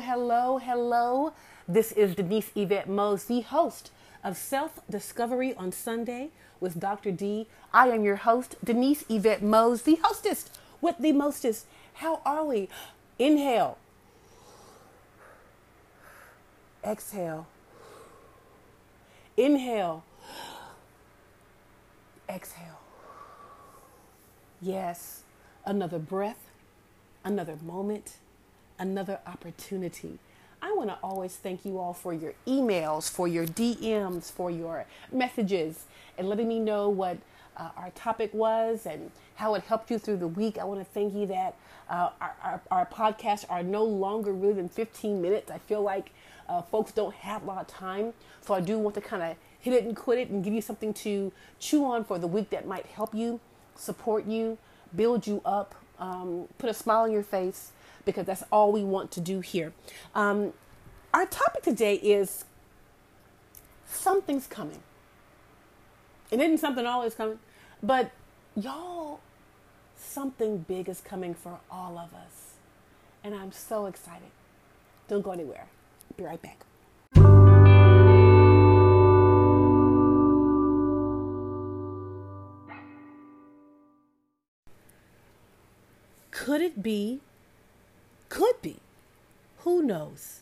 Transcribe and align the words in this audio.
hello, 0.00 0.58
hello. 0.58 1.32
This 1.68 1.92
is 1.92 2.14
Denise 2.14 2.50
Yvette 2.54 2.88
Mose, 2.88 3.24
the 3.24 3.42
host 3.42 3.90
of 4.24 4.36
Self 4.36 4.80
Discovery 4.88 5.54
on 5.54 5.72
Sunday 5.72 6.30
with 6.58 6.80
Dr. 6.80 7.12
D. 7.12 7.46
I 7.72 7.88
am 7.88 8.02
your 8.02 8.16
host, 8.16 8.56
Denise 8.64 9.04
Yvette 9.08 9.42
Mose, 9.42 9.82
the 9.82 9.98
hostess 10.02 10.48
with 10.80 10.96
the 10.98 11.12
mostest. 11.12 11.66
How 11.94 12.22
are 12.24 12.44
we? 12.44 12.68
Inhale, 13.18 13.76
exhale, 16.82 17.46
inhale, 19.36 20.02
exhale. 22.26 22.80
Yes, 24.62 25.24
another 25.66 25.98
breath, 25.98 26.48
another 27.22 27.56
moment 27.62 28.14
another 28.80 29.20
opportunity. 29.26 30.18
I 30.62 30.72
want 30.72 30.88
to 30.90 30.98
always 31.02 31.36
thank 31.36 31.64
you 31.64 31.78
all 31.78 31.94
for 31.94 32.12
your 32.12 32.34
emails, 32.46 33.08
for 33.08 33.28
your 33.28 33.46
DMs, 33.46 34.30
for 34.32 34.50
your 34.50 34.84
messages, 35.12 35.84
and 36.18 36.28
letting 36.28 36.48
me 36.48 36.58
know 36.58 36.88
what 36.88 37.18
uh, 37.56 37.70
our 37.76 37.90
topic 37.90 38.32
was 38.34 38.86
and 38.86 39.10
how 39.36 39.54
it 39.54 39.62
helped 39.64 39.90
you 39.90 39.98
through 39.98 40.16
the 40.16 40.28
week. 40.28 40.58
I 40.58 40.64
want 40.64 40.80
to 40.80 40.84
thank 40.84 41.14
you 41.14 41.26
that 41.26 41.56
uh, 41.88 42.10
our, 42.20 42.36
our, 42.42 42.60
our, 42.70 42.86
podcasts 42.86 43.44
are 43.48 43.62
no 43.62 43.84
longer 43.84 44.32
really 44.32 44.54
than 44.54 44.68
15 44.68 45.20
minutes. 45.20 45.50
I 45.50 45.58
feel 45.58 45.82
like 45.82 46.10
uh, 46.48 46.62
folks 46.62 46.92
don't 46.92 47.14
have 47.14 47.42
a 47.42 47.46
lot 47.46 47.60
of 47.60 47.66
time. 47.68 48.12
So 48.42 48.54
I 48.54 48.60
do 48.60 48.78
want 48.78 48.94
to 48.96 49.00
kind 49.00 49.22
of 49.22 49.36
hit 49.60 49.74
it 49.74 49.84
and 49.84 49.96
quit 49.96 50.18
it 50.18 50.30
and 50.30 50.44
give 50.44 50.54
you 50.54 50.62
something 50.62 50.94
to 50.94 51.32
chew 51.58 51.84
on 51.84 52.04
for 52.04 52.18
the 52.18 52.26
week 52.26 52.50
that 52.50 52.66
might 52.66 52.86
help 52.86 53.14
you, 53.14 53.40
support 53.74 54.26
you, 54.26 54.56
build 54.94 55.26
you 55.26 55.42
up, 55.44 55.74
um, 55.98 56.48
put 56.58 56.70
a 56.70 56.74
smile 56.74 57.02
on 57.02 57.12
your 57.12 57.22
face 57.22 57.72
because 58.04 58.26
that's 58.26 58.44
all 58.50 58.72
we 58.72 58.82
want 58.82 59.10
to 59.12 59.20
do 59.20 59.40
here. 59.40 59.72
Um, 60.14 60.52
our 61.12 61.26
topic 61.26 61.62
today 61.62 61.94
is 61.94 62.44
something's 63.86 64.46
coming. 64.46 64.82
It 66.30 66.40
isn't 66.40 66.58
something 66.58 66.86
always 66.86 67.14
coming, 67.14 67.40
but 67.82 68.12
y'all, 68.54 69.20
something 69.96 70.58
big 70.58 70.88
is 70.88 71.00
coming 71.00 71.34
for 71.34 71.58
all 71.70 71.98
of 71.98 72.14
us. 72.14 72.54
And 73.22 73.34
I'm 73.34 73.52
so 73.52 73.86
excited. 73.86 74.30
Don't 75.08 75.22
go 75.22 75.32
anywhere. 75.32 75.66
Be 76.16 76.24
right 76.24 76.40
back. 76.40 76.64
Could 86.30 86.62
it 86.62 86.82
be 86.82 87.20
could 88.30 88.62
be. 88.62 88.78
Who 89.58 89.82
knows? 89.82 90.40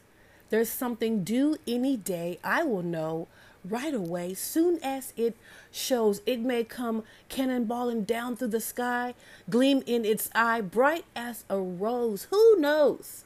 There's 0.50 0.70
something 0.70 1.25
due 1.25 1.56
any 1.67 1.97
day. 1.97 2.39
I 2.45 2.62
will 2.62 2.84
know 2.84 3.27
right 3.64 3.92
away, 3.92 4.34
soon 4.34 4.78
as 4.83 5.12
it 5.17 5.36
shows. 5.72 6.20
It 6.25 6.41
may 6.41 6.64
come 6.64 7.03
cannonballing 7.28 8.06
down 8.06 8.36
through 8.36 8.48
the 8.48 8.61
sky, 8.61 9.14
gleam 9.50 9.83
in 9.86 10.05
its 10.05 10.30
eye, 10.34 10.61
bright 10.61 11.05
as 11.17 11.45
a 11.50 11.58
rose. 11.58 12.28
Who 12.30 12.56
knows? 12.58 13.25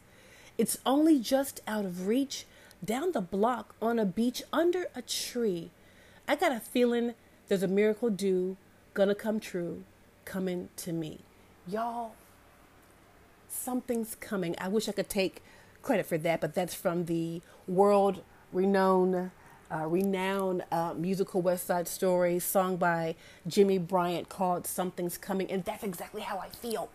It's 0.59 0.79
only 0.85 1.19
just 1.19 1.61
out 1.67 1.85
of 1.85 2.07
reach, 2.07 2.47
down 2.85 3.13
the 3.13 3.21
block, 3.21 3.75
on 3.81 3.99
a 3.99 4.05
beach, 4.05 4.43
under 4.53 4.87
a 4.95 5.03
tree. 5.03 5.71
I 6.27 6.37
got 6.37 6.53
a 6.53 6.61
feeling 6.61 7.15
there's 7.49 7.63
a 7.63 7.69
miracle 7.69 8.11
due, 8.11 8.57
gonna 8.95 9.15
come 9.15 9.41
true, 9.41 9.85
coming 10.25 10.69
to 10.79 10.93
me. 10.93 11.21
Y'all, 11.67 12.15
something's 13.53 14.15
coming. 14.15 14.55
I 14.59 14.69
wish 14.69 14.89
I 14.89 14.93
could 14.93 15.09
take 15.09 15.43
credit 15.83 16.07
for 16.07 16.19
that, 16.19 16.41
but 16.41 16.55
that's 16.55 16.75
from 16.75 17.05
the 17.05 17.43
world 17.67 18.23
renowned, 18.53 19.31
uh, 19.71 19.87
renowned 19.87 20.65
uh, 20.73 20.95
musical 20.95 21.43
West 21.43 21.67
Side 21.67 21.89
Story, 21.89 22.39
sung 22.39 22.77
by 22.77 23.15
Jimmy 23.47 23.79
Bryant, 23.79 24.29
called 24.29 24.67
"Something's 24.67 25.19
Coming," 25.19 25.51
and 25.51 25.65
that's 25.65 25.85
exactly 25.85 26.23
how 26.23 26.39
I 26.39 26.49
feel. 26.49 26.89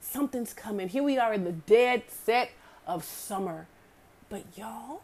Something's 0.00 0.54
coming. 0.54 0.88
Here 0.88 1.02
we 1.02 1.18
are 1.18 1.32
in 1.34 1.44
the 1.44 1.52
dead 1.52 2.04
set 2.08 2.50
of 2.86 3.04
summer, 3.04 3.66
but 4.28 4.44
y'all, 4.56 5.02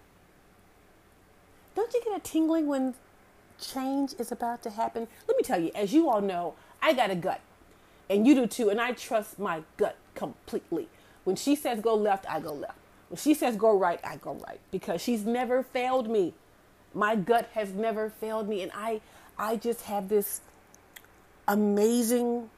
don't 1.74 1.92
you 1.92 2.02
get 2.02 2.16
a 2.16 2.20
tingling 2.20 2.66
when 2.66 2.94
change 3.60 4.14
is 4.18 4.32
about 4.32 4.62
to 4.62 4.70
happen? 4.70 5.06
Let 5.28 5.36
me 5.36 5.42
tell 5.42 5.60
you, 5.60 5.70
as 5.74 5.92
you 5.92 6.08
all 6.08 6.22
know, 6.22 6.54
I 6.80 6.94
got 6.94 7.10
a 7.10 7.14
gut, 7.14 7.40
and 8.08 8.26
you 8.26 8.34
do 8.34 8.46
too, 8.46 8.70
and 8.70 8.80
I 8.80 8.92
trust 8.92 9.38
my 9.38 9.62
gut 9.76 9.96
completely. 10.16 10.88
When 11.24 11.36
she 11.36 11.54
says 11.54 11.80
go 11.80 11.94
left, 11.94 12.28
I 12.28 12.40
go 12.40 12.52
left. 12.52 12.78
When 13.08 13.18
she 13.18 13.34
says 13.34 13.56
go 13.56 13.76
right, 13.78 14.00
I 14.04 14.16
go 14.16 14.34
right 14.34 14.60
because 14.70 15.00
she's 15.00 15.24
never 15.24 15.62
failed 15.62 16.08
me. 16.10 16.34
My 16.94 17.14
gut 17.14 17.50
has 17.54 17.72
never 17.72 18.10
failed 18.10 18.48
me 18.48 18.62
and 18.62 18.72
I 18.74 19.00
I 19.38 19.56
just 19.56 19.82
have 19.82 20.08
this 20.08 20.40
amazing 21.46 22.50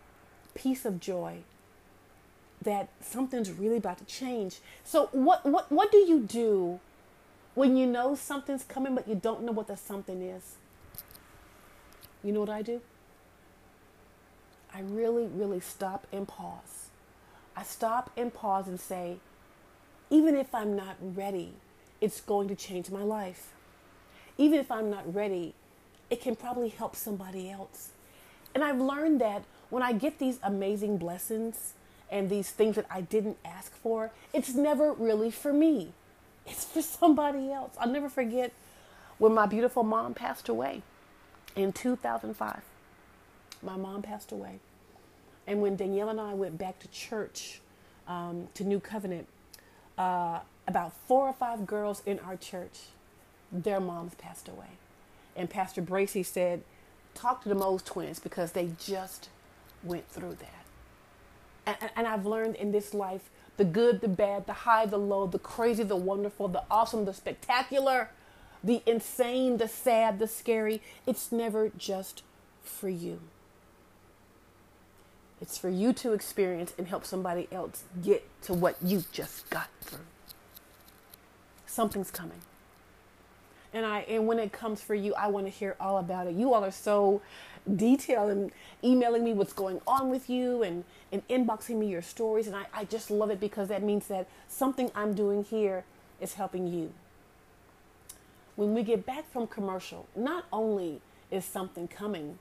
piece 0.55 0.85
of 0.85 1.01
joy 1.01 1.39
that 2.63 2.89
something's 3.01 3.51
really 3.51 3.77
about 3.77 3.99
to 3.99 4.05
change. 4.05 4.61
So 4.85 5.09
what 5.13 5.45
what 5.45 5.71
what 5.71 5.93
do 5.93 5.99
you 5.99 6.21
do 6.21 6.81
when 7.55 7.77
you 7.77 7.87
know 7.87 8.15
something's 8.15 8.65
coming 8.65 8.95
but 8.95 9.09
you 9.09 9.15
don't 9.15 9.43
know 9.43 9.53
what 9.53 9.67
the 9.67 9.77
something 9.77 10.23
is? 10.23 10.57
You 12.23 12.33
know 12.33 12.41
what 12.41 12.51
I 12.51 12.63
do? 12.63 12.81
I 14.75 14.81
really 14.81 15.27
really 15.27 15.61
stop 15.61 16.07
and 16.13 16.29
pause 16.29 16.88
I 17.59 17.65
stop 17.65 18.13
and 18.17 18.33
pause 18.33 18.69
and 18.69 18.79
say, 18.79 19.17
even 20.11 20.37
if 20.37 20.55
I'm 20.55 20.77
not 20.77 20.95
ready, 21.01 21.55
it's 22.01 22.21
going 22.21 22.47
to 22.47 22.55
change 22.55 22.89
my 22.89 23.03
life. 23.03 23.53
Even 24.37 24.61
if 24.61 24.71
I'm 24.71 24.91
not 24.91 25.13
ready, 25.13 25.55
it 26.09 26.21
can 26.21 26.37
probably 26.37 26.69
help 26.69 26.95
somebody 26.95 27.51
else. 27.51 27.91
And 28.55 28.63
I've 28.63 28.81
learned 28.81 29.21
that 29.23 29.43
when 29.71 29.83
I 29.83 29.93
get 29.93 30.21
these 30.21 30.39
amazing 30.41 30.99
blessings 30.99 31.73
and 32.13 32.31
these 32.31 32.49
things 32.49 32.77
that 32.77 32.87
I 32.89 33.01
didn't 33.01 33.39
ask 33.45 33.75
for, 33.75 34.13
it's 34.33 34.55
never 34.55 34.93
really 34.93 35.33
for 35.33 35.53
me. 35.53 35.95
It's 36.47 36.65
for 36.65 36.81
somebody 36.81 37.51
else. 37.51 37.75
I'll 37.81 37.91
never 37.91 38.09
forget 38.09 38.53
when 39.19 39.35
my 39.35 39.47
beautiful 39.47 39.83
mom 39.83 40.15
passed 40.15 40.49
away 40.49 40.83
in 41.57 41.73
2005. 41.73 42.63
My 43.65 43.77
mom 43.77 44.03
passed 44.03 44.31
away. 44.31 44.61
And 45.49 45.63
when 45.63 45.77
Danielle 45.77 46.11
and 46.11 46.21
I 46.21 46.35
went 46.35 46.59
back 46.59 46.79
to 46.81 46.89
church, 46.89 47.63
um, 48.07 48.49
to 48.53 48.65
New 48.65 48.81
Covenant, 48.81 49.27
uh, 49.97 50.41
about 50.69 50.93
four 51.09 51.27
or 51.27 51.33
five 51.33 51.67
girls 51.67 52.03
in 52.05 52.19
our 52.19 52.37
church, 52.37 52.79
their 53.51 53.81
moms 53.81 54.15
passed 54.15 54.47
away. 54.47 54.77
And 55.35 55.49
Pastor 55.49 55.81
Bracy 55.81 56.23
said, 56.23 56.63
talk 57.15 57.43
to 57.45 57.49
the 57.49 57.55
Mose 57.55 57.83
twins 57.83 58.19
because 58.19 58.53
they 58.53 58.73
just 58.79 59.31
went 59.83 60.07
through 60.11 60.37
that. 60.37 61.79
And, 61.81 61.91
and 61.97 62.07
I've 62.07 62.27
learned 62.27 62.57
in 62.57 62.71
this 62.71 62.93
life 62.93 63.31
the 63.57 63.65
good, 63.65 64.03
the 64.03 64.09
bad, 64.09 64.47
the 64.47 64.53
high, 64.53 64.85
the 64.85 64.99
low, 64.99 65.27
the 65.27 65.39
crazy, 65.39 65.83
the 65.83 65.97
wonderful, 65.97 66.49
the 66.49 66.65
awesome, 66.71 67.07
the 67.07 67.15
spectacular, 67.15 68.11
the 68.63 68.83
insane, 68.85 69.57
the 69.57 69.69
sad, 69.69 70.19
the 70.19 70.29
scary. 70.29 70.83
It's 71.07 71.33
never 71.33 71.71
just 71.71 72.23
for 72.63 72.91
you. 72.91 73.21
It's 75.41 75.57
for 75.57 75.69
you 75.69 75.93
to 75.95 76.13
experience 76.13 76.75
and 76.79 76.89
help 76.89 77.05
somebody 77.05 77.49
else 77.53 77.85
get 78.03 78.29
to 78.43 78.55
what 78.55 78.77
you 78.83 79.05
just 79.13 79.49
got 79.51 79.69
through. 79.81 80.01
Something's 81.67 82.11
coming. 82.11 82.41
And 83.73 83.85
I 83.85 84.01
and 84.01 84.27
when 84.27 84.39
it 84.39 84.53
comes 84.53 84.81
for 84.81 84.95
you, 84.95 85.15
I 85.15 85.29
want 85.29 85.47
to 85.47 85.51
hear 85.51 85.77
all 85.79 85.99
about 85.99 86.27
it. 86.27 86.35
You 86.35 86.55
all 86.55 86.65
are 86.65 86.71
so 86.73 87.21
detailed 87.77 88.31
and 88.31 88.51
emailing 88.83 89.23
me 89.23 89.33
what's 89.33 89.53
going 89.53 89.81
on 89.87 90.09
with 90.09 90.31
you 90.31 90.63
and, 90.63 90.85
and 91.13 91.27
inboxing 91.29 91.77
me 91.77 91.89
your 91.89 92.03
stories. 92.03 92.47
And 92.47 92.57
I, 92.57 92.67
I 92.73 92.85
just 92.85 93.11
love 93.11 93.31
it 93.31 93.39
because 93.39 93.69
that 93.69 93.83
means 93.83 94.09
that 94.09 94.27
something 94.49 94.91
I'm 94.95 95.15
doing 95.15 95.45
here 95.45 95.85
is 96.21 96.35
helping 96.35 96.67
you. 96.67 96.93
When 98.57 98.75
we 98.75 98.83
get 98.83 99.07
back 99.07 99.31
from 99.31 99.47
commercial, 99.47 100.09
not 100.17 100.47
only 100.53 101.01
is 101.31 101.45
something 101.45 101.87
coming, 101.87 102.39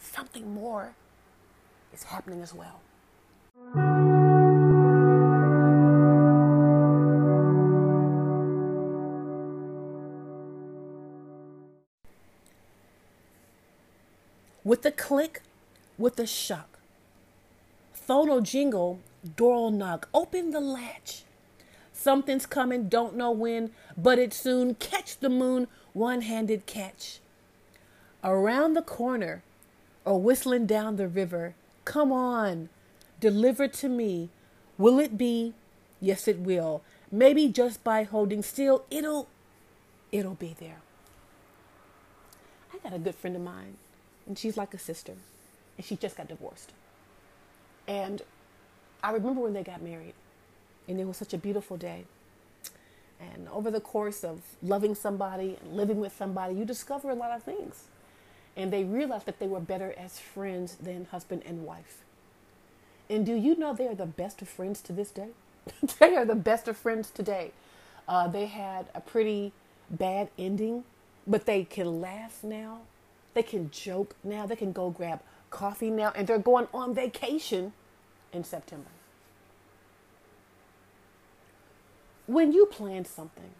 something 0.00 0.52
more 0.52 0.94
is 1.94 2.04
happening 2.04 2.42
as 2.42 2.52
well. 2.52 2.80
With 14.64 14.84
a 14.86 14.90
click, 14.90 15.42
with 15.98 16.18
a 16.18 16.26
shock. 16.26 16.78
Phono 18.08 18.42
jingle, 18.42 18.98
door 19.36 19.70
knock, 19.70 20.08
open 20.12 20.50
the 20.50 20.60
latch. 20.60 21.22
Something's 21.92 22.46
coming, 22.46 22.88
don't 22.88 23.14
know 23.14 23.30
when, 23.30 23.70
but 23.96 24.18
it 24.18 24.34
soon. 24.34 24.74
Catch 24.74 25.18
the 25.18 25.28
moon, 25.28 25.68
one 25.92 26.22
handed 26.22 26.66
catch. 26.66 27.20
Around 28.22 28.74
the 28.74 28.82
corner, 28.82 29.42
or 30.04 30.20
whistling 30.20 30.66
down 30.66 30.96
the 30.96 31.08
river, 31.08 31.54
Come 31.84 32.12
on, 32.12 32.68
deliver 33.20 33.68
to 33.68 33.88
me. 33.88 34.30
Will 34.78 34.98
it 34.98 35.18
be? 35.18 35.54
Yes, 36.00 36.28
it 36.28 36.38
will. 36.38 36.82
maybe 37.10 37.48
just 37.48 37.84
by 37.84 38.02
holding 38.04 38.42
still, 38.42 38.84
it'll 38.90 39.28
it'll 40.12 40.34
be 40.34 40.54
there. 40.58 40.78
I 42.72 42.78
got 42.78 42.92
a 42.94 42.98
good 42.98 43.14
friend 43.14 43.36
of 43.36 43.42
mine, 43.42 43.76
and 44.26 44.38
she's 44.38 44.56
like 44.56 44.74
a 44.74 44.78
sister, 44.78 45.14
and 45.76 45.86
she 45.86 45.96
just 45.96 46.16
got 46.16 46.28
divorced. 46.28 46.72
And 47.86 48.22
I 49.02 49.12
remember 49.12 49.40
when 49.42 49.52
they 49.52 49.62
got 49.62 49.82
married, 49.82 50.14
and 50.88 51.00
it 51.00 51.06
was 51.06 51.16
such 51.16 51.34
a 51.34 51.38
beautiful 51.38 51.76
day. 51.76 52.04
And 53.20 53.48
over 53.50 53.70
the 53.70 53.80
course 53.80 54.24
of 54.24 54.42
loving 54.62 54.94
somebody 54.94 55.56
and 55.62 55.76
living 55.76 56.00
with 56.00 56.16
somebody, 56.16 56.54
you 56.54 56.64
discover 56.64 57.10
a 57.10 57.14
lot 57.14 57.32
of 57.36 57.42
things. 57.44 57.84
And 58.56 58.72
they 58.72 58.84
realized 58.84 59.26
that 59.26 59.38
they 59.38 59.48
were 59.48 59.60
better 59.60 59.94
as 59.96 60.18
friends 60.18 60.76
than 60.76 61.06
husband 61.06 61.42
and 61.44 61.64
wife. 61.64 62.04
And 63.10 63.26
do 63.26 63.34
you 63.34 63.56
know 63.56 63.74
they 63.74 63.88
are 63.88 63.94
the 63.94 64.06
best 64.06 64.40
of 64.42 64.48
friends 64.48 64.80
to 64.82 64.92
this 64.92 65.10
day? 65.10 65.30
they 65.98 66.16
are 66.16 66.24
the 66.24 66.34
best 66.34 66.68
of 66.68 66.76
friends 66.76 67.10
today. 67.10 67.52
Uh, 68.08 68.28
they 68.28 68.46
had 68.46 68.86
a 68.94 69.00
pretty 69.00 69.52
bad 69.90 70.28
ending, 70.38 70.84
but 71.26 71.46
they 71.46 71.64
can 71.64 72.00
laugh 72.00 72.42
now. 72.42 72.80
They 73.34 73.42
can 73.42 73.70
joke 73.70 74.14
now. 74.22 74.46
They 74.46 74.56
can 74.56 74.72
go 74.72 74.90
grab 74.90 75.20
coffee 75.50 75.90
now. 75.90 76.12
And 76.14 76.26
they're 76.26 76.38
going 76.38 76.68
on 76.72 76.94
vacation 76.94 77.72
in 78.32 78.44
September. 78.44 78.90
When 82.26 82.52
you 82.52 82.66
plan 82.66 83.04
something 83.04 83.50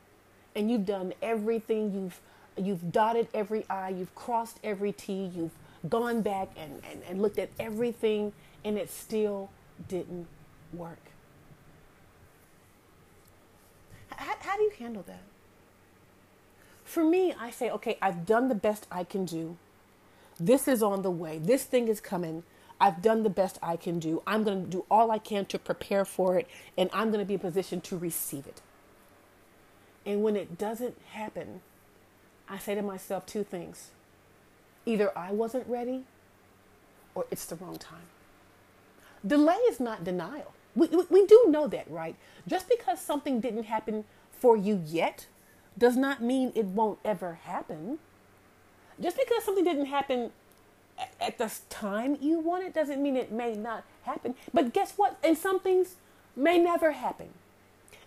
and 0.54 0.70
you've 0.70 0.86
done 0.86 1.12
everything, 1.20 1.92
you've 1.94 2.20
you've 2.56 2.92
dotted 2.92 3.28
every 3.34 3.68
I, 3.68 3.90
you've 3.90 4.14
crossed 4.14 4.58
every 4.62 4.92
T, 4.92 5.30
you've 5.34 5.52
gone 5.88 6.22
back 6.22 6.48
and, 6.56 6.80
and, 6.90 7.02
and 7.08 7.22
looked 7.22 7.38
at 7.38 7.50
everything 7.58 8.32
and 8.64 8.78
it 8.78 8.90
still 8.90 9.50
didn't 9.88 10.26
work. 10.72 10.98
How, 14.10 14.34
how 14.40 14.56
do 14.56 14.62
you 14.62 14.72
handle 14.78 15.04
that? 15.06 15.22
For 16.84 17.04
me, 17.04 17.34
I 17.38 17.50
say, 17.50 17.70
okay, 17.70 17.98
I've 18.00 18.24
done 18.24 18.48
the 18.48 18.54
best 18.54 18.86
I 18.90 19.04
can 19.04 19.24
do. 19.24 19.56
This 20.38 20.68
is 20.68 20.82
on 20.82 21.02
the 21.02 21.10
way. 21.10 21.38
This 21.38 21.64
thing 21.64 21.88
is 21.88 22.00
coming. 22.00 22.44
I've 22.80 23.02
done 23.02 23.22
the 23.22 23.30
best 23.30 23.58
I 23.62 23.76
can 23.76 23.98
do. 23.98 24.22
I'm 24.26 24.44
going 24.44 24.64
to 24.64 24.70
do 24.70 24.84
all 24.90 25.10
I 25.10 25.18
can 25.18 25.46
to 25.46 25.58
prepare 25.58 26.04
for 26.04 26.38
it, 26.38 26.48
and 26.76 26.90
I'm 26.92 27.08
going 27.10 27.20
to 27.20 27.24
be 27.26 27.34
in 27.34 27.40
position 27.40 27.80
to 27.82 27.96
receive 27.96 28.46
it. 28.46 28.60
And 30.04 30.22
when 30.22 30.36
it 30.36 30.58
doesn't 30.58 30.96
happen, 31.12 31.62
I 32.48 32.58
say 32.58 32.74
to 32.74 32.82
myself 32.82 33.26
two 33.26 33.44
things 33.44 33.90
either 34.86 35.16
I 35.16 35.32
wasn't 35.32 35.66
ready 35.66 36.04
or 37.14 37.24
it's 37.30 37.46
the 37.46 37.56
wrong 37.56 37.78
time. 37.78 38.08
Delay 39.26 39.54
is 39.68 39.80
not 39.80 40.04
denial. 40.04 40.52
We, 40.76 40.88
we, 40.88 41.04
we 41.08 41.26
do 41.26 41.46
know 41.48 41.66
that, 41.68 41.90
right? 41.90 42.16
Just 42.46 42.68
because 42.68 43.00
something 43.00 43.40
didn't 43.40 43.64
happen 43.64 44.04
for 44.32 44.56
you 44.56 44.82
yet 44.84 45.26
does 45.78 45.96
not 45.96 46.22
mean 46.22 46.52
it 46.54 46.66
won't 46.66 46.98
ever 47.04 47.38
happen. 47.44 47.98
Just 49.00 49.16
because 49.16 49.44
something 49.44 49.64
didn't 49.64 49.86
happen 49.86 50.30
at 51.20 51.38
the 51.38 51.52
time 51.70 52.16
you 52.20 52.38
want 52.38 52.64
it 52.64 52.74
doesn't 52.74 53.02
mean 53.02 53.16
it 53.16 53.32
may 53.32 53.54
not 53.54 53.84
happen. 54.02 54.34
But 54.52 54.72
guess 54.72 54.92
what? 54.96 55.18
And 55.24 55.36
some 55.36 55.60
things 55.60 55.96
may 56.36 56.58
never 56.58 56.92
happen. 56.92 57.30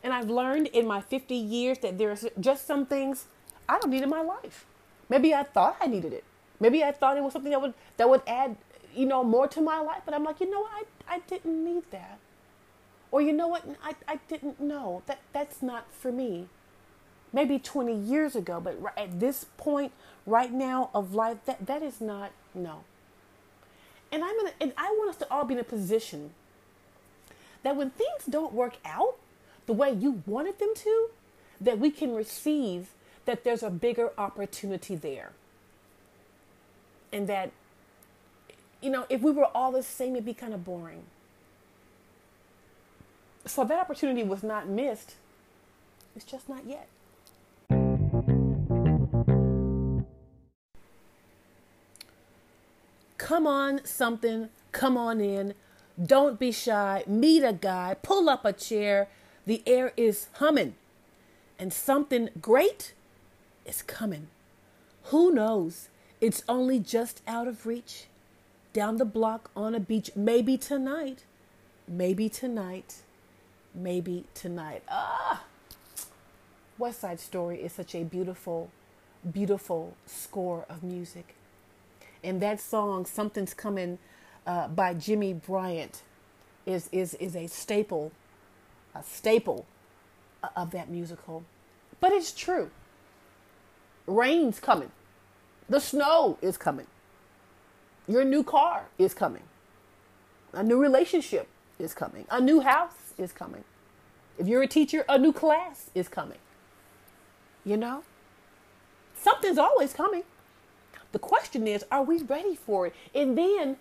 And 0.04 0.14
I've 0.14 0.30
learned 0.30 0.68
in 0.68 0.86
my 0.86 1.02
50 1.02 1.36
years 1.36 1.80
that 1.80 1.98
there's 1.98 2.26
just 2.40 2.68
some 2.68 2.86
things 2.86 3.26
I 3.70 3.80
don't 3.80 3.90
need 3.90 4.00
it 4.00 4.04
in 4.04 4.10
my 4.10 4.22
life. 4.22 4.66
Maybe 5.10 5.34
I 5.34 5.44
thought 5.44 5.78
I 5.82 5.88
needed 5.88 6.14
it. 6.14 6.24
Maybe 6.60 6.84
I 6.84 6.92
thought 6.92 7.18
it 7.18 7.24
was 7.24 7.34
something 7.34 7.52
that 7.52 7.62
would 7.62 7.74
that 7.98 8.10
would 8.10 8.22
add, 8.28 8.56
you 8.96 9.06
know, 9.06 9.24
more 9.24 9.48
to 9.48 9.62
my 9.62 9.80
life. 9.80 10.02
But 10.06 10.14
I'm 10.14 10.24
like, 10.24 10.40
you 10.40 10.50
know 10.50 10.62
what? 10.62 10.88
I, 11.08 11.16
I 11.16 11.20
didn't 11.20 11.64
need 11.64 11.84
that. 11.92 12.20
Or 13.12 13.22
you 13.22 13.32
know 13.32 13.48
what? 13.48 13.64
I, 13.84 13.96
I 14.08 14.20
didn't 14.28 14.60
know 14.60 15.04
that 15.06 15.20
that's 15.34 15.62
not 15.62 15.86
for 15.94 16.12
me. 16.12 16.48
Maybe 17.32 17.60
20 17.60 17.94
years 17.94 18.36
ago, 18.36 18.60
but 18.60 18.80
at 18.98 19.20
this 19.20 19.46
point 19.58 19.92
right 20.26 20.52
now 20.52 20.90
of 20.94 21.14
life, 21.14 21.38
that, 21.46 21.66
that 21.66 21.84
is 21.84 22.00
not 22.02 22.32
no. 22.54 22.84
And 24.12 24.24
I'm 24.24 24.36
and 24.62 24.74
I 24.78 24.90
want 24.98 25.10
us 25.10 25.18
to 25.18 25.32
all 25.32 25.44
be 25.44 25.54
in 25.54 25.60
a 25.60 25.64
position 25.64 26.32
that 27.64 27.76
when 27.76 27.90
things 27.92 28.24
don't 28.30 28.54
work 28.54 28.78
out 28.86 29.16
the 29.66 29.74
way 29.74 29.92
you 29.92 30.24
wanted 30.26 30.60
them 30.60 30.74
to, 30.76 31.10
that 31.60 31.80
we 31.80 31.92
can 31.92 32.16
receive 32.16 32.90
that 33.28 33.44
there's 33.44 33.62
a 33.62 33.70
bigger 33.70 34.12
opportunity 34.18 34.96
there. 34.96 35.34
And 37.12 37.28
that, 37.28 37.52
you 38.82 38.90
know, 38.90 39.06
if 39.10 39.22
we 39.22 39.32
were 39.32 39.46
all 39.54 39.72
the 39.72 39.84
same, 39.84 40.14
it'd 40.14 40.26
be 40.26 40.34
kind 40.34 40.54
of 40.54 40.64
boring. 40.64 41.04
So 43.46 43.66
that 43.66 43.80
opportunity 43.80 44.24
was 44.24 44.44
not 44.44 44.68
missed. 44.68 45.16
It's 46.16 46.26
just 46.26 46.50
not 46.50 46.66
yet. 46.66 46.88
Come 53.18 53.46
on, 53.46 53.84
something, 53.84 54.48
come 54.72 54.96
on 54.96 55.20
in. 55.20 55.54
Don't 56.02 56.40
be 56.40 56.54
shy. 56.54 57.04
Meet 57.08 57.44
a 57.44 57.52
guy, 57.52 57.98
pull 58.02 58.30
up 58.30 58.46
a 58.46 58.54
chair. 58.54 59.10
The 59.46 59.64
air 59.68 59.92
is 59.98 60.28
humming, 60.36 60.76
and 61.60 61.74
something 61.74 62.30
great 62.40 62.94
is 63.68 63.82
coming. 63.82 64.28
Who 65.06 65.32
knows? 65.32 65.90
It's 66.20 66.44
only 66.48 66.80
just 66.80 67.22
out 67.28 67.48
of 67.48 67.66
reach. 67.66 68.06
Down 68.74 68.98
the 68.98 69.06
block 69.06 69.50
on 69.56 69.76
a 69.76 69.80
beach, 69.80 70.12
maybe 70.16 70.58
tonight. 70.58 71.26
Maybe 71.88 72.30
tonight. 72.30 72.96
Maybe 73.74 74.26
tonight. 74.34 74.84
Ah! 74.90 75.44
West 76.78 77.02
Side 77.02 77.20
Story 77.20 77.58
is 77.62 77.74
such 77.74 77.96
a 77.96 78.04
beautiful, 78.04 78.70
beautiful 79.32 79.96
score 80.06 80.66
of 80.70 80.84
music. 80.84 81.36
And 82.24 82.42
that 82.42 82.60
song, 82.60 83.06
Something's 83.06 83.54
Coming 83.54 84.00
uh, 84.46 84.68
by 84.68 84.94
Jimmy 84.94 85.34
Bryant, 85.34 86.02
is, 86.66 86.90
is, 86.92 87.14
is 87.16 87.36
a 87.36 87.48
staple, 87.48 88.12
a 88.94 89.04
staple 89.04 89.66
of 90.56 90.72
that 90.72 90.90
musical. 90.90 91.44
But 92.00 92.12
it's 92.12 92.32
true. 92.32 92.70
Rain's 94.08 94.60
coming. 94.60 94.92
The 95.70 95.80
snow 95.80 96.38
is 96.42 96.58
coming. 96.58 96.88
Your 98.08 98.24
new 98.24 98.44
car 98.44 98.86
is 98.98 99.14
coming. 99.14 99.44
A 100.54 100.64
new 100.64 100.82
relationship 100.82 101.48
is 101.78 101.94
coming. 101.94 102.26
A 102.32 102.40
new 102.40 102.62
house 102.62 103.14
is 103.18 103.34
coming. 103.34 103.66
If 104.38 104.48
you're 104.48 104.62
a 104.62 104.68
teacher, 104.68 105.04
a 105.10 105.18
new 105.18 105.34
class 105.34 105.92
is 105.94 106.08
coming. 106.08 106.38
You 107.66 107.76
know? 107.76 108.04
Something's 109.16 109.58
always 109.58 109.94
coming. 109.94 110.24
The 111.12 111.20
question 111.20 111.68
is, 111.68 111.84
are 111.92 112.04
we 112.04 112.22
ready 112.22 112.56
for 112.56 112.88
it? 112.88 112.96
And 113.14 113.38
then 113.38 113.78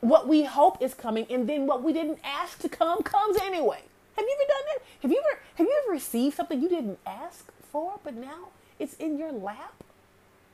what 0.00 0.28
we 0.28 0.44
hope 0.44 0.82
is 0.82 0.94
coming, 0.94 1.26
and 1.30 1.48
then 1.48 1.66
what 1.66 1.82
we 1.82 1.92
didn't 1.92 2.18
ask 2.22 2.58
to 2.60 2.68
come 2.68 3.02
comes 3.02 3.36
anyway. 3.38 3.82
Have 4.16 4.24
you 4.24 4.36
ever 4.40 4.48
done 4.48 4.62
that? 4.66 4.84
Have 5.02 5.10
you 5.10 5.18
ever 5.18 5.40
have 5.54 5.66
you 5.66 5.82
ever 5.84 5.92
received 5.92 6.36
something 6.36 6.60
you 6.60 6.68
didn't 6.68 6.98
ask 7.06 7.52
for, 7.70 7.98
but 8.02 8.14
now 8.14 8.48
it's 8.78 8.94
in 8.94 9.18
your 9.18 9.32
lap. 9.32 9.84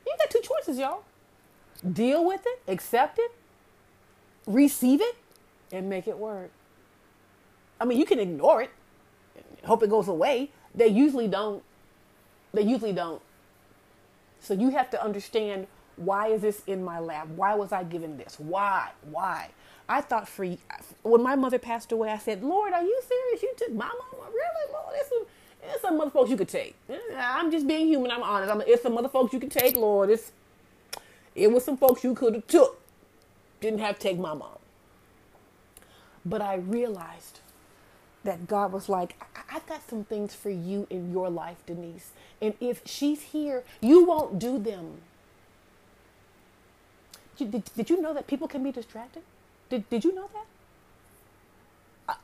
You 0.07 0.15
got 0.19 0.31
two 0.31 0.41
choices, 0.41 0.79
y'all. 0.79 1.05
Deal 1.93 2.25
with 2.25 2.43
it, 2.47 2.63
accept 2.69 3.19
it, 3.19 3.33
receive 4.47 5.01
it, 5.01 5.17
and 5.73 5.89
make 5.89 6.07
it 6.07 6.19
work. 6.19 6.51
I 7.81 7.85
mean, 7.85 7.99
you 7.99 8.07
can 8.07 8.19
ignore 8.19 8.63
it, 8.63 8.71
hope 9.65 9.83
it 9.83 9.91
goes 9.91 10.09
away. 10.09 10.51
They 10.75 10.89
usually 10.89 11.29
don't. 11.29 11.63
They 12.53 12.63
usually 12.63 12.93
don't. 12.93 13.21
So 14.41 14.55
you 14.55 14.71
have 14.71 14.91
to 14.91 15.03
understand 15.03 15.67
why 15.97 16.29
is 16.29 16.43
this 16.43 16.63
in 16.67 16.85
my 16.85 16.99
lap? 16.99 17.29
Why 17.29 17.55
was 17.55 17.73
I 17.73 17.85
given 17.85 18.17
this? 18.17 18.39
Why? 18.39 18.91
Why? 19.11 19.51
I 19.89 20.01
thought 20.01 20.29
for 20.29 20.47
when 21.03 21.23
my 21.23 21.37
mother 21.37 21.59
passed 21.59 21.93
away, 21.93 22.11
I 22.11 22.19
said, 22.19 22.43
Lord, 22.43 22.73
are 22.73 22.83
you 22.83 23.01
serious? 23.07 23.43
You 23.43 23.53
took 23.57 23.73
my 23.73 23.87
mama? 23.87 24.31
Really, 24.33 24.73
Lord? 24.73 24.95
Some 25.95 26.01
other 26.01 26.11
folks 26.11 26.29
you 26.29 26.37
could 26.37 26.49
take. 26.49 26.75
I'm 27.17 27.53
just 27.53 27.69
being 27.69 27.87
human. 27.87 28.11
I'm 28.11 28.25
honest. 28.25 28.51
I'm, 28.51 28.61
it's 28.63 28.83
some 28.83 28.99
other 28.99 29.09
folks 29.09 29.33
you 29.33 29.39
could 29.39 29.53
take, 29.53 29.77
Lord. 29.77 30.11
It's 30.11 30.33
it 31.37 31.53
was 31.53 31.65
some 31.65 31.77
folks 31.77 32.03
you 32.03 32.15
could 32.17 32.35
have 32.35 32.49
took. 32.49 32.81
Didn't 33.61 33.79
have 33.79 33.97
to 34.01 34.03
take 34.03 34.19
my 34.19 34.35
mom. 34.35 34.59
But 36.27 36.43
I 36.43 36.57
realized 36.57 37.39
that 38.25 38.49
God 38.49 38.73
was 38.73 38.89
like, 38.89 39.15
I- 39.37 39.53
have 39.53 39.67
got 39.69 39.89
some 39.89 40.03
things 40.03 40.35
for 40.35 40.51
you 40.51 40.89
in 40.91 41.13
your 41.13 41.31
life, 41.31 41.59
Denise. 41.65 42.11
And 42.43 42.55
if 42.61 42.83
she's 42.85 43.23
here, 43.23 43.63
you 43.81 44.05
won't 44.05 44.41
do 44.41 44.59
them. 44.59 45.03
Did, 47.37 47.53
did, 47.53 47.71
did 47.77 47.89
you 47.91 48.03
know 48.03 48.13
that 48.15 48.27
people 48.27 48.49
can 48.49 48.65
be 48.65 48.73
distracted? 48.73 49.23
Did, 49.71 49.89
did 49.91 50.03
you 50.03 50.13
know 50.13 50.29
that? 50.33 50.47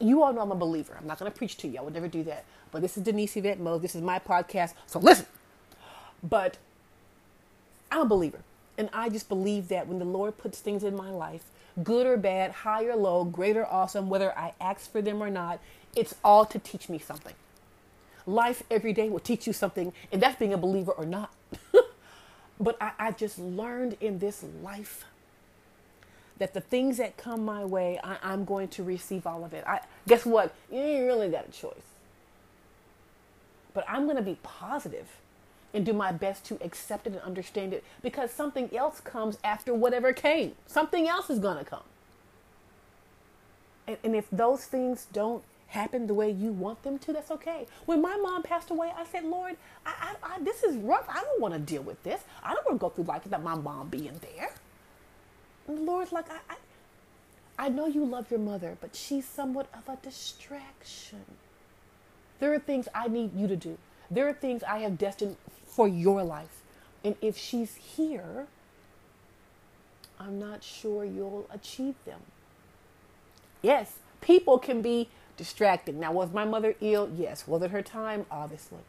You 0.01 0.23
all 0.23 0.33
know 0.33 0.43
I'm 0.43 0.53
a 0.53 0.57
believer. 0.57 0.97
I'm 1.01 1.07
not 1.07 1.19
going 1.19 1.31
to 1.31 1.37
preach 1.37 1.57
to 1.59 1.69
you. 1.69 1.79
I 1.79 1.83
would 1.83 1.95
never 1.95 2.09
do 2.09 2.23
that. 2.25 2.45
But 2.73 2.83
this 2.83 2.97
is 2.97 3.05
Denise 3.05 3.37
Yvette 3.37 3.61
Mose. 3.61 3.83
This 3.83 3.95
is 3.97 4.03
my 4.03 4.19
podcast. 4.19 4.75
So 4.87 4.99
listen. 5.01 5.27
But 6.23 6.59
I'm 7.93 8.03
a 8.03 8.07
believer. 8.07 8.41
And 8.79 8.91
I 8.93 9.09
just 9.11 9.29
believe 9.29 9.69
that 9.69 9.89
when 9.89 9.99
the 9.99 10.05
Lord 10.07 10.39
puts 10.39 10.61
things 10.61 10.85
in 10.85 10.97
my 10.97 11.11
life, 11.11 11.45
good 11.85 12.07
or 12.07 12.17
bad, 12.17 12.53
high 12.53 12.85
or 12.87 12.97
low, 12.97 13.25
great 13.25 13.57
or 13.57 13.67
awesome, 13.67 14.09
whether 14.11 14.37
I 14.39 14.55
ask 14.61 14.91
for 14.93 15.03
them 15.03 15.23
or 15.23 15.31
not, 15.31 15.61
it's 15.97 16.15
all 16.25 16.47
to 16.47 16.59
teach 16.59 16.89
me 16.89 16.99
something. 16.99 17.35
life 18.27 18.63
every 18.71 18.93
day 18.93 19.11
will 19.11 19.21
teach 19.21 19.47
you 19.47 19.53
something, 19.53 19.93
and 20.13 20.23
that's 20.23 20.39
being 20.39 20.53
a 20.55 20.59
believer 20.59 20.93
or 20.93 21.07
not. 21.07 21.33
but 22.61 22.77
I, 22.81 22.93
I 22.99 23.13
just 23.13 23.39
learned 23.39 23.97
in 24.01 24.19
this 24.21 24.45
life 24.63 25.05
that 26.41 26.55
the 26.55 26.61
things 26.61 26.97
that 26.97 27.19
come 27.19 27.45
my 27.45 27.65
way, 27.65 28.01
I, 28.03 28.17
I'm 28.23 28.45
going 28.45 28.69
to 28.69 28.83
receive 28.83 29.27
all 29.27 29.45
of 29.45 29.53
it. 29.53 29.63
I 29.67 29.81
guess 30.09 30.25
what? 30.25 30.55
You 30.73 30.79
ain't 30.79 31.07
really 31.07 31.29
got 31.29 31.47
a 31.47 31.53
choice. 31.53 31.75
But 33.75 33.85
I'm 33.87 34.05
going 34.05 34.17
to 34.17 34.23
be 34.23 34.39
positive 34.43 35.07
and 35.75 35.85
do 35.85 35.93
my 35.93 36.13
best 36.13 36.47
to 36.47 36.59
accept 36.65 37.07
it 37.07 37.13
and 37.13 37.23
understand 37.23 37.75
it 37.75 37.85
because 38.03 38.31
something 38.33 38.75
else 38.75 39.01
comes 39.01 39.39
after 39.45 39.75
whatever 39.75 40.15
came. 40.15 40.53
Something 40.67 41.07
else 41.07 41.29
is 41.29 41.39
going 41.39 41.59
to 41.59 41.65
come. 41.65 41.85
And, 43.87 43.99
and 44.03 44.17
if 44.17 44.27
those 44.33 44.65
things 44.65 45.07
don't 45.13 45.45
happen 45.69 46.07
the 46.07 46.15
way 46.15 46.31
you 46.31 46.53
want 46.53 46.83
them 46.85 46.99
to, 47.01 47.13
that's 47.13 47.31
okay. 47.31 47.67
When 47.85 48.01
my 48.01 48.17
mom 48.17 48.43
passed 48.43 48.71
away, 48.71 48.91
I 48.97 49.05
said, 49.05 49.25
Lord, 49.25 49.57
I, 49.85 50.15
I, 50.25 50.37
I, 50.37 50.39
this 50.41 50.63
is 50.63 50.75
rough. 50.77 51.05
I 51.07 51.21
don't 51.21 51.41
want 51.41 51.53
to 51.53 51.61
deal 51.61 51.83
with 51.83 52.03
this. 52.03 52.23
I 52.43 52.55
don't 52.55 52.65
want 52.65 52.81
to 52.81 52.81
go 52.81 52.89
through 52.89 53.05
life 53.05 53.25
without 53.25 53.43
my 53.43 53.55
mom 53.57 53.89
being 53.91 54.19
there. 54.23 54.55
The 55.67 55.73
Lord's 55.73 56.13
like, 56.13 56.31
I, 56.31 56.39
I, 56.51 57.67
I 57.67 57.69
know 57.69 57.87
you 57.87 58.05
love 58.05 58.31
your 58.31 58.41
mother, 58.41 58.77
but 58.81 58.97
she's 58.97 59.27
somewhat 59.27 59.69
of 59.75 59.89
a 59.93 59.97
distraction. 60.03 61.25
There 62.39 62.53
are 62.55 62.59
things 62.59 62.89
I 62.95 63.09
need 63.09 63.35
you 63.35 63.47
to 63.47 63.57
do. 63.57 63.79
There 64.11 64.27
are 64.29 64.33
things 64.33 64.63
I 64.63 64.79
have 64.79 64.99
destined 64.99 65.37
for 65.67 65.87
your 65.87 66.23
life. 66.25 66.63
And 67.05 67.17
if 67.21 67.37
she's 67.37 67.75
here, 67.75 68.47
I'm 70.19 70.39
not 70.39 70.65
sure 70.65 71.05
you'll 71.05 71.47
achieve 71.51 71.95
them. 72.05 72.21
Yes, 73.63 73.99
people 74.21 74.59
can 74.59 74.83
be 74.83 75.09
distracted. 75.37 75.97
Now, 75.97 76.13
was 76.13 76.33
my 76.33 76.45
mother 76.45 76.75
ill? 76.81 77.11
Yes. 77.17 77.47
Was 77.47 77.63
it 77.63 77.71
her 77.71 77.83
time? 77.83 78.27
Obviously. 78.31 78.81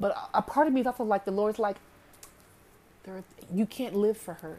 But 0.00 0.16
a 0.34 0.42
part 0.42 0.66
of 0.66 0.72
me 0.72 0.80
is 0.80 0.86
also 0.86 1.04
like 1.04 1.24
the 1.24 1.30
Lord's 1.30 1.58
like, 1.58 1.76
there, 3.04 3.22
you 3.52 3.66
can't 3.66 3.94
live 3.94 4.16
for 4.16 4.34
her. 4.34 4.58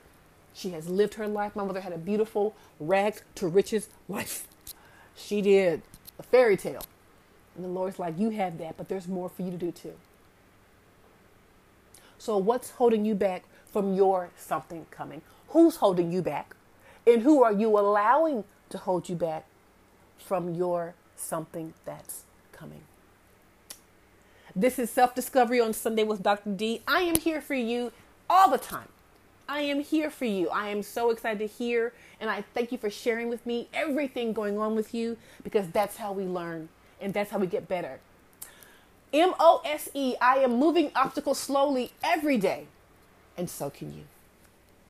She 0.53 0.72
has 0.72 0.88
lived 0.88 1.15
her 1.15 1.27
life. 1.27 1.55
My 1.55 1.63
mother 1.63 1.81
had 1.81 1.93
a 1.93 1.98
beautiful 1.98 2.55
rags 2.79 3.22
to 3.36 3.48
riches 3.48 3.89
life. 4.07 4.48
She 5.15 5.41
did 5.41 5.81
a 6.19 6.24
fairy 6.24 6.57
tale. 6.57 6.83
And 7.55 7.63
the 7.63 7.69
Lord's 7.69 8.00
like, 8.00 8.17
you 8.17 8.31
have 8.31 8.57
that, 8.57 8.77
but 8.77 8.89
there's 8.89 9.07
more 9.07 9.29
for 9.29 9.41
you 9.43 9.51
to 9.51 9.57
do 9.57 9.72
too. 9.72 9.93
So, 12.17 12.38
what's 12.38 12.72
holding 12.72 13.03
you 13.05 13.15
back 13.15 13.43
from 13.65 13.93
your 13.93 14.29
something 14.38 14.86
coming? 14.91 15.22
Who's 15.50 15.75
holding 15.77 16.12
you 16.12 16.22
back? 16.22 16.55
And 17.05 17.22
who 17.22 17.43
are 17.43 17.51
you 17.51 17.77
allowing 17.77 18.45
to 18.69 18.77
hold 18.77 19.10
you 19.10 19.15
back 19.15 19.45
from 20.17 20.55
your 20.55 20.95
something 21.17 21.74
that's 21.83 22.24
coming? 22.53 22.83
This 24.55 24.79
is 24.79 24.89
Self 24.89 25.13
Discovery 25.15 25.60
on 25.60 25.74
Sunday 25.74 26.03
with 26.03 26.24
Dr. 26.24 26.51
D. 26.51 26.81
I 26.88 27.01
am 27.01 27.15
here 27.15 27.41
for 27.41 27.55
you 27.55 27.91
all 28.29 28.50
the 28.50 28.57
time. 28.57 28.93
I 29.53 29.62
am 29.62 29.81
here 29.81 30.10
for 30.10 30.25
you. 30.25 30.50
I 30.50 30.69
am 30.69 30.81
so 30.81 31.12
excited 31.12 31.38
to 31.38 31.45
hear, 31.45 31.93
and 32.19 32.27
I 32.27 32.43
thank 32.55 32.72
you 32.72 32.79
for 32.79 32.89
sharing 32.89 33.29
with 33.29 33.45
me 33.45 33.67
everything 33.72 34.33
going 34.33 34.57
on 34.57 34.74
with 34.74 34.95
you 34.95 35.15
because 35.43 35.67
that's 35.67 35.98
how 35.98 36.12
we 36.12 36.24
learn 36.24 36.69
and 37.00 37.13
that's 37.13 37.29
how 37.29 37.38
we 37.38 37.45
get 37.45 37.67
better. 37.67 38.00
M 39.13 39.36
O 39.39 39.62
S 39.63 39.89
E, 39.93 40.15
I 40.19 40.38
am 40.38 40.57
moving 40.57 40.91
obstacles 40.95 41.38
slowly 41.38 41.91
every 42.03 42.39
day, 42.39 42.65
and 43.38 43.48
so 43.48 43.69
can 43.69 43.93
you. 43.93 44.05